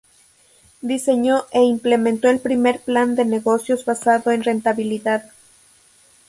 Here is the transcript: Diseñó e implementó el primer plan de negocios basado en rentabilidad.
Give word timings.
Diseñó 0.81 1.45
e 1.51 1.61
implementó 1.61 2.27
el 2.27 2.39
primer 2.39 2.79
plan 2.79 3.13
de 3.13 3.23
negocios 3.23 3.85
basado 3.85 4.31
en 4.31 4.43
rentabilidad. 4.43 5.29